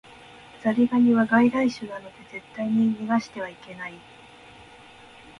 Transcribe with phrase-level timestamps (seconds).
[0.63, 3.93] ザリガニは外来種なので絶対に逃してはいけない